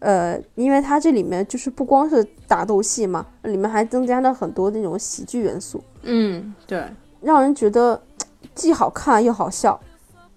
[0.00, 6.84] 呃，因为它这里面就是不光是打斗戏嘛，里面还增加了很多那种喜剧元素，嗯，对，
[7.20, 8.02] 让人觉得
[8.52, 9.80] 既好看又好笑，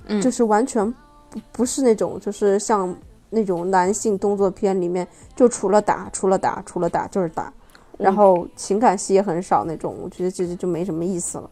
[0.05, 0.89] 嗯就是完全
[1.31, 2.95] 不不是那种就是像
[3.31, 7.51] 那种男性动作片里面就除了打除了打除了打就是打，
[7.97, 11.49] 然后情感戏也很少那种，我觉得这就就没什么意思了。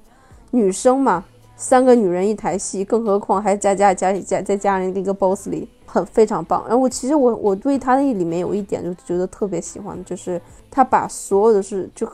[0.55, 1.23] 女生嘛，
[1.57, 6.63] 三个女人一台戏，更何况还加加加加再加上那个 boss 里，很非常棒。
[6.67, 10.41] 然后我其实我我对他那里面有一点就觉得特别喜欢，就是
[10.71, 12.07] 他把所有的是就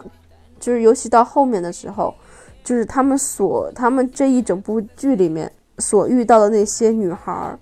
[0.60, 2.14] 就是尤其到后面的时候，
[2.64, 7.58] 就是他们所他们这一整部剧里面所遇到的那些女孩，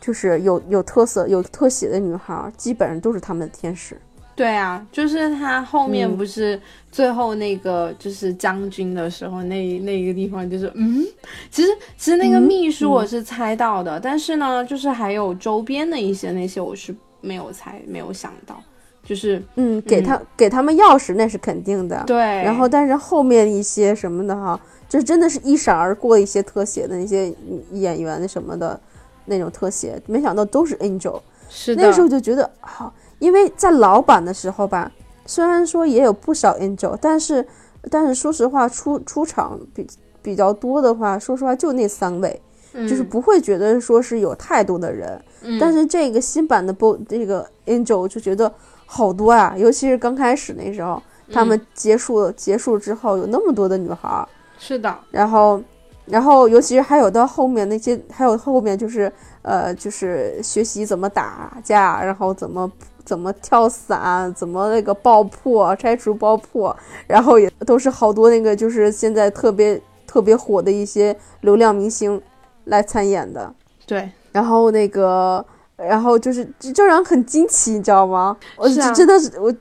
[0.00, 4.00] 就是有有特色有特写的女孩，基本上都是他们的天使。
[4.36, 11.06] 对啊，就是他后面嗯不是最后那个就是将军的时候，那那个地方就是嗯，
[11.50, 18.62] 其实其实那个嗯秘书嗯我是猜到的，但是呢，就是还有周边的一些那些我是没有猜没有想到，
[19.04, 22.02] 就是嗯，给他、给他们钥匙那是肯定的。
[22.06, 27.30] 对，然后，但是后面一些什么的哈，就真的是一闪而过一些特写的那些
[27.72, 28.80] 演员什么的
[29.26, 31.20] 那种特写，没想到都是 Angel。
[31.52, 34.90] 是的，那个时候就觉得好、因为在老版的时候吧，
[35.26, 37.46] 虽然说也有不少 Angel，但是
[37.88, 39.86] 但是说实话出出场比
[40.20, 45.22] 比较多的话，说实话就那三位，就是嗯不会觉得说是有太多的人。
[45.42, 48.52] 嗯但是这个新版的 Bo 这个 Angel 就觉得
[48.86, 51.02] 好多啊，尤其是刚开始那时候，
[51.32, 54.28] 他们嗯结束结束之后有那么多的女孩儿，
[54.58, 55.62] 是的，然后
[56.06, 59.10] 然后尤其是还有到后面那些，还有后面就是
[59.42, 62.70] 呃就是学习怎么打架，然后怎么。
[63.10, 64.32] 怎么跳伞？
[64.34, 66.74] 怎么那个爆破、拆除爆破？
[67.08, 72.22] 然后也都是好多那个，就是现在特别特别火的一些流量明星
[72.66, 73.52] 来参演的。
[73.84, 75.44] 对，然后那个，
[75.76, 78.36] 然后就是就就让人很惊奇，你知道吗？
[78.56, 79.52] 我是啊真的是我，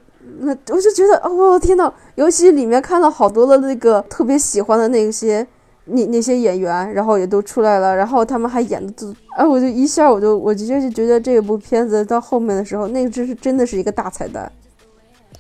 [0.42, 5.48] 那我就觉得哦天呐，尤其里面看到好多的那个特别喜欢的那些
[5.90, 14.52] 那那些演员，然后也都出来了，然后他们还演的都，哎，我就一下我就我就是觉得这部片子到后面的时候，那个真是真的是一个大彩蛋，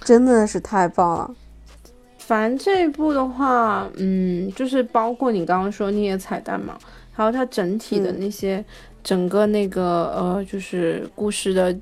[0.03, 1.31] 真的是太棒了。
[2.17, 6.77] 反正这一部的话，嗯，就是包括你刚刚说那些彩蛋嘛，
[7.11, 8.63] 还有它整体的嗯那些、
[9.03, 11.75] 整个那个呃，就是故事的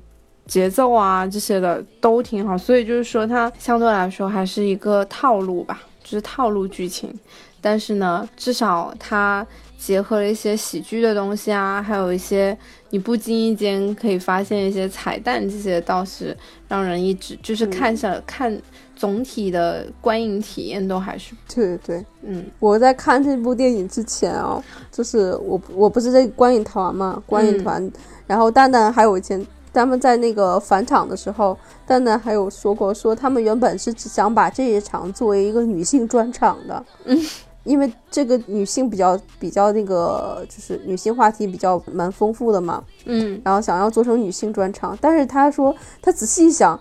[0.46, 7.12] 节奏啊这些的都挺好，所以就是说它相对来说还是一个套路吧，就是套路剧情，
[7.60, 9.46] 但是呢，至少它
[9.78, 12.56] 结合了一些喜剧的东西啊，还有一些
[12.90, 16.36] 你不经意间可以发现一些彩蛋，这些倒是
[16.68, 17.70] 让人一直就是嗯。
[17.70, 18.60] 看下、看
[18.96, 21.98] 总体的观影体验都还是对对。
[21.98, 22.06] 对。
[22.22, 22.44] 嗯。
[22.58, 27.90] 我在看这部电影之前哦，就是我我不是在观影团嘛，观影团，
[28.26, 37.16] 然后蛋蛋还有以前他们在那个返场的时候，蛋蛋还有说过，说他们原本是只想把这一场作为一个女性专场的，嗯，
[37.64, 46.78] 因为这个女性比较比较那个就是女性话题比较蛮丰富的嘛，嗯然后想要做成女性专场，但是他说他仔细一想，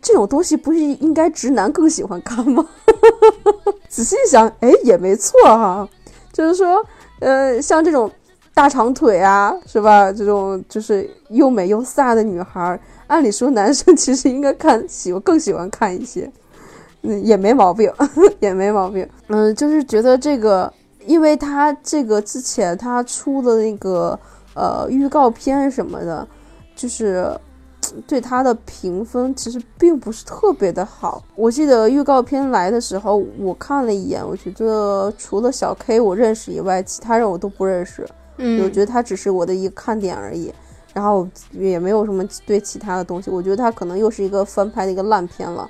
[0.00, 2.66] 这种东西不是应该直男更喜欢看吗？
[3.88, 5.88] 仔细一想，哎，也没错哈，
[6.32, 6.84] 就是说，
[7.18, 8.10] 呃，像这种
[8.54, 10.12] 大长腿啊，是吧？
[10.12, 16.30] 这种就是又美又飒的女孩儿，按理说男生其实应该看喜更喜欢看一些，
[17.02, 17.90] 嗯，也没毛病，
[18.40, 19.08] 也没毛病。
[19.28, 20.72] 嗯，就是觉得这个，
[21.06, 24.18] 因为他这个之前他出的那个
[24.54, 26.26] 呃预告片什么的，
[26.76, 27.30] 就是
[28.06, 31.22] 对他的评分其实并不是特别的好。
[31.34, 38.06] 我记得预告片来的时候，我看了一眼，我觉得除了小 K 我认识以外，其他人我都不认识。
[38.36, 40.52] 嗯，我觉得他只是我的一个看点而已，
[40.94, 43.30] 然后也没有什么对其他的东西。
[43.30, 45.68] 我觉得他可能又是一个翻拍的一个烂片了。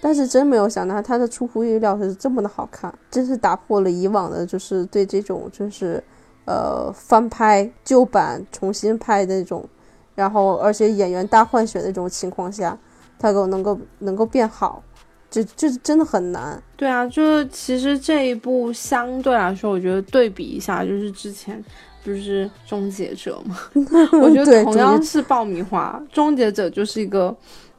[0.00, 6.02] 但是真没有想到，它的出乎意料是这么的好看，真是打破了以往的，就是对这种就是，
[6.44, 9.68] 呃，翻拍旧版重新拍的那种，
[10.14, 12.78] 然后而且演员大换血的这种情况下，
[13.18, 14.82] 它够能够能够变好，
[15.28, 16.62] 这这真的很难。
[16.76, 21.62] 对啊，就是其实这一部相对来说，我觉得对比一下，就是之前
[22.04, 23.56] 不是终结者嘛，
[24.22, 27.36] 我觉得同样是爆米花，终结者就是一个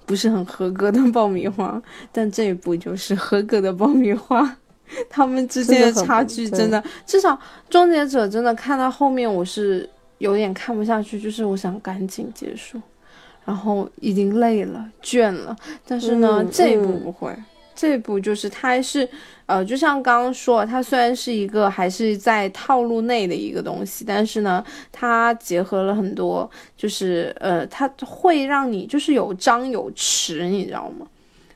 [0.10, 1.80] 不是很合格的爆米花，
[2.12, 4.58] 但这一部就是合格的爆米花。
[5.08, 12.82] 他们之间的差距真的，至少终结者真的看到后面，我是有点看不下去，就是我想赶紧结束，
[13.46, 15.56] 然后已经累了、倦了。
[15.88, 17.32] 但是呢，嗯这一部嗯不会，
[17.80, 19.08] 这部就是它是，
[19.46, 24.62] 呃，就像刚刚说，它虽然是一个还是在套路内的一个东西，但是呢，
[24.92, 31.08] 它结合了很多，就是呃，它会让你就是有张有弛，你知道吗？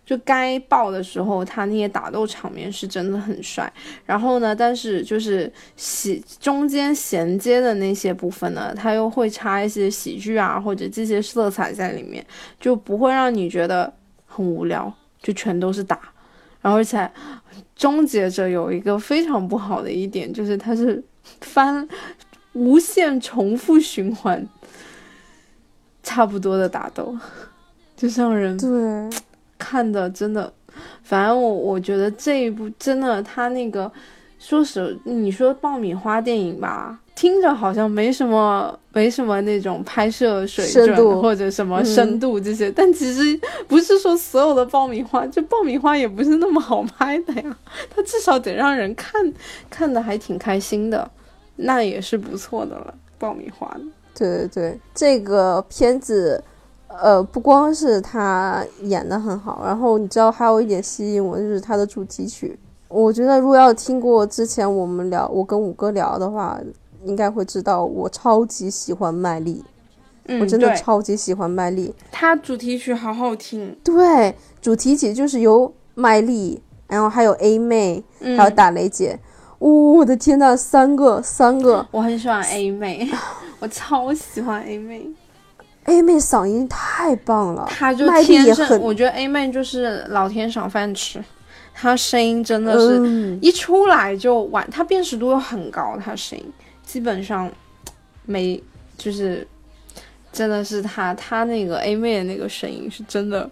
[0.05, 3.71] 就该爆的时候，他那些打斗场面是真的很帅。
[4.05, 12.25] 然后呢，但是就是喜中间衔接的那些部分呢，他又会插一些喜剧啊或者这些色彩在里面，
[12.61, 13.93] 就不会让你觉得
[14.25, 16.12] 很无聊，就全都是打。
[16.63, 17.07] 然后而且
[17.75, 21.03] 终结者有一个非常不好的一点，就是它是
[21.41, 21.87] 翻
[22.53, 24.43] 无限重复循环，
[26.01, 27.15] 差不多的打斗，
[27.95, 29.19] 就让人对。
[29.55, 30.51] 看的真的，
[31.03, 33.89] 反正我我觉得这一部真的，他那个，
[34.37, 47.57] 说实你说爆米花电影吧，听着好像没什么，没什么那种拍摄水准或者什么深度这些，但其实不是说所有的爆米花，就爆米花也不是那么好拍的呀，
[47.95, 49.33] 它至少得让人看
[49.69, 51.09] 看的还挺开心的，
[51.57, 52.93] 那也是不错的了。
[53.17, 53.69] 爆米花，
[54.15, 56.43] 对对对，这个片子。
[57.01, 62.55] 呃，不光是他演的很好，然后你知道还有一点吸引我，就是他的主题曲。
[62.87, 66.59] 我觉得如果要听过之前我们聊，我跟五哥聊的话，
[67.05, 69.63] 应该会知道我超级喜欢麦莉，
[70.39, 71.93] 我真的超级喜欢麦莉。
[72.11, 73.75] 他主题曲好好听。
[73.83, 78.03] 对，主题曲就是由麦莉，然后还有 A 妹，
[78.37, 79.19] 还有打雷姐。
[79.59, 81.87] 哦我的天呐，三个三个！
[81.91, 83.09] 我很喜欢 A 妹，
[83.59, 85.09] 我超喜欢 A 妹。
[85.85, 91.23] A 妹嗓音太棒了，她就天生，我觉得 A 妹就是老天赏饭吃，
[91.73, 96.45] 她声音真的是一出来就完，她辨识度又很高，她声音
[96.93, 97.51] 基本上
[98.23, 98.61] 没
[98.99, 99.47] 就是
[100.31, 103.49] 真的是他，他那个 A 妹的那个声音是真的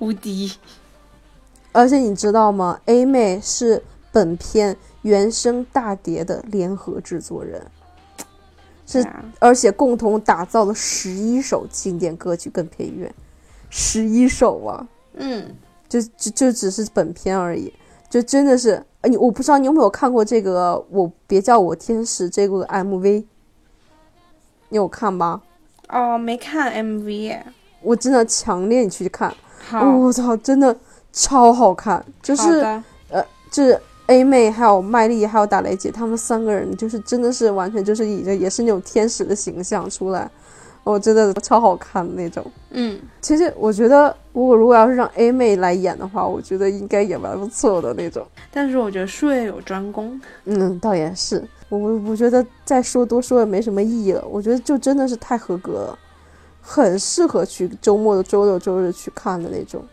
[0.00, 0.52] 无敌，
[1.72, 7.66] 而且你知道吗？A 妹是本片原声大碟的联合制作人。
[8.86, 9.02] 是，
[9.38, 13.10] 而且共同打造了十一首经典歌曲跟配乐，
[13.70, 15.56] 十一首啊，嗯，
[15.88, 17.72] 就就就只是本片而已，
[18.10, 23.24] 就真的是，你我不知道你有没有看过这个，我别叫我天使这个 MV，
[24.70, 25.42] 你有看吗？
[25.88, 27.38] 哦，没看 MV，
[27.82, 29.34] 我真的强烈你去看，
[29.72, 30.76] 我操，真的
[31.12, 32.60] 超好看，就是
[33.10, 33.80] 呃，就是。
[34.10, 40.30] A 妹还有麦莉还有打雷姐，她们三个人就是真的是完全就是以着也是那种天使的形象出来，
[40.92, 42.44] 我真的超好看的那种。
[42.70, 48.26] 嗯，其实我觉得，如果如果要是让 A 妹来演的话，我觉得应该也蛮不错的那种。
[48.50, 51.42] 但是我觉得术业有专攻，嗯，倒也是。
[51.68, 54.24] 我我我觉得再说多说也没什么意义了。
[54.26, 55.98] 我觉得就真的是太合格了，
[56.62, 59.84] 很适合去周末的周六周日去看的那种。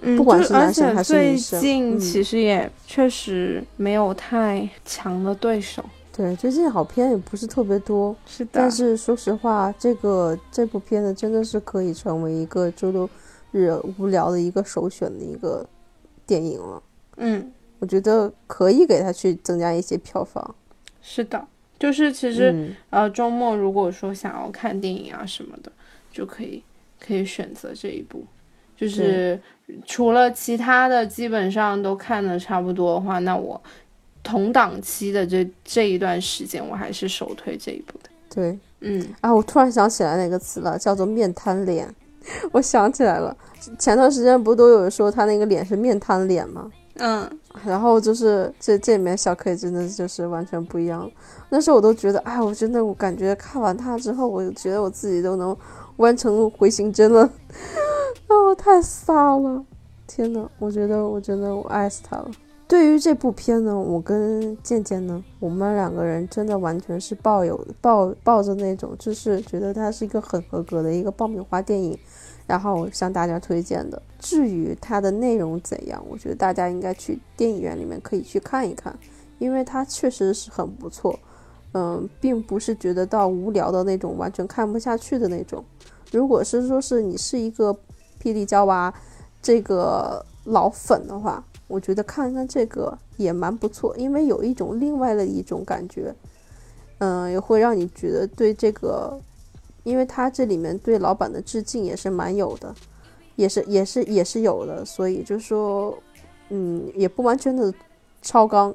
[0.00, 5.82] 嗯，不管是男生还是女生，最近其实也确实没有太强的对手。
[6.16, 8.14] 对，最近好片也不是特别多。
[8.24, 8.50] 是的。
[8.52, 13.10] 但是说实话，这个这部片子真的是可以成为一个周六
[13.50, 15.66] 日无聊的一个首选的一个
[16.24, 16.82] 电影了。
[17.16, 20.54] 嗯，我觉得可以给他去增加一些票房。
[21.02, 21.44] 是的，
[21.80, 25.72] 就是其实呃周末如果说想要看电影啊什么的，
[26.12, 26.62] 就可以
[27.00, 28.24] 可以选择这一部。
[28.76, 29.40] 就是
[29.86, 33.60] 除了其他的基本上都看的差不多的话，那我
[34.24, 38.10] 同档期的这这一段时间，我还是首推这一部的。
[38.34, 41.88] 对，嗯啊，我突然想起来那个词了，叫做面瘫脸。
[42.50, 43.36] 我想起来了，
[43.78, 46.70] 前段时间不都有人说他那个脸是面瘫脸吗？
[46.96, 47.28] 嗯，
[47.66, 51.10] 然后就是这这里面小 K 真的就是完全不一样。
[51.50, 55.54] 那时候我都觉得，哎，我真的我感觉看完他之后，我觉得我自己都能
[55.96, 57.30] 弯成回形针了。
[58.28, 59.62] 哦，太飒了！
[60.06, 62.30] 天呐，我觉得，我真的我爱死他了。
[62.66, 71.98] 对于这部片呢，我跟健健呢，我们两个人真的完全是抱有抱抱着那种，就是觉得它是一个很合格的一个爆米花电影，
[72.46, 74.00] 然后向大家推荐的。
[74.18, 78.98] 至于它的内容怎样，我觉得大家应该去电影院里面可以去看一看，
[79.38, 81.18] 因为它确实是很不错。
[81.72, 85.64] 嗯，并不是觉得到无聊的那种，完全看不下去的那种。
[86.12, 87.76] 如果是说是你是一个。
[88.22, 88.94] 霹雳娇娃
[89.42, 96.14] 这个老粉的话，我觉得看看这个也蛮不错，因为有一种另外的一种感觉，
[96.98, 99.18] 嗯，也会让你觉得对这个，
[99.82, 102.74] 因为他这里面对老板的致敬也是蛮有的，
[103.36, 105.96] 也是也是也是有的，所以就是说，
[106.50, 107.72] 嗯，也不完全的
[108.20, 108.74] 超纲，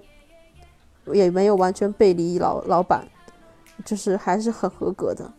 [1.14, 3.08] 也没有完全背离老老板，
[3.86, 5.32] 就是还是很合格的。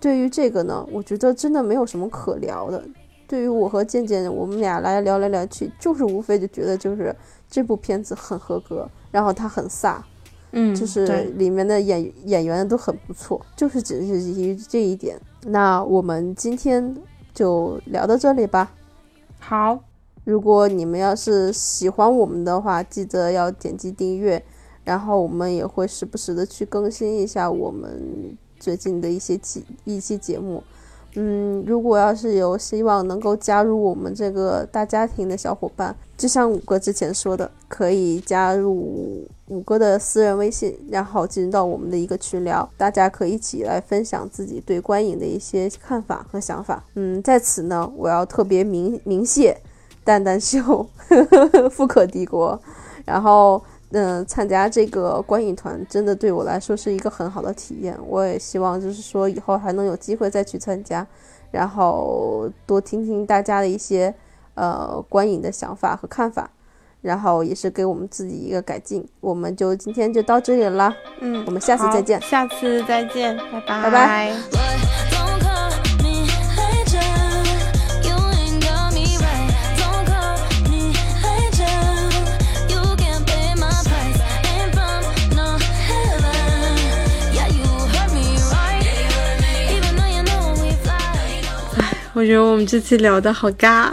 [0.00, 2.82] 对于这个呢，我觉得真的没有什么可聊的。
[3.28, 7.14] 对于我和健健，我们俩来聊来聊去，就是无非就觉得就是
[7.50, 9.96] 这部片子很合格，然后它很飒，
[10.52, 15.18] 嗯，就是里面的演演员都很不错，就是只是基于这一点。
[15.42, 16.96] 那我们今天
[17.34, 18.72] 就聊到这里吧。
[19.38, 19.78] 好，
[20.24, 24.42] 如果你们要是喜欢我们的话，记得要点击订阅，
[24.84, 30.62] 然后我们也会时不时的去更新一下我们最近的一些节一期节目。
[31.18, 46.84] 嗯，如果要是有希望能够加入我们这个大家庭的小伙伴，就像五哥之前说的，可以加入五哥的私人微信，然后进入到我们的一个群聊，大家可以一起来分享自己对观影的一些看法和想法。
[46.94, 49.56] 嗯，在此呢，我要特别鸣鸣谢
[50.04, 50.86] 蛋蛋秀、
[51.72, 52.60] 富可敌国，
[53.04, 53.62] 然后。
[53.90, 57.96] 嗯，参加这个观影团真的对我来说是一个很好的体验。
[58.06, 61.06] 我也希望就是说以后还能有机会再去参加，
[61.52, 64.12] 然后多听听大家的一些
[64.54, 66.50] 呃观影的想法和看法，
[67.00, 69.06] 然后也是给我们自己一个改进。
[69.20, 75.15] 我们就今天就到这里了，嗯，我们下次再见下次再见，拜拜，拜拜。
[92.16, 93.90] 我觉得我们这期聊的好尬。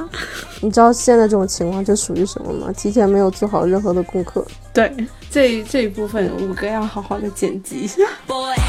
[0.61, 2.71] 你知道现在这种情况就属于什么吗？
[2.71, 4.47] 提前没有做好任何的功课。
[4.74, 4.95] 对，
[5.30, 7.86] 这这一部分五哥要好好的剪辑。
[8.26, 8.62] Boy, I make